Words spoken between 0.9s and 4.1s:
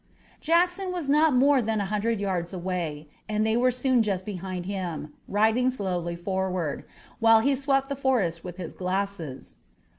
was not more than a hundred yards away, and they were soon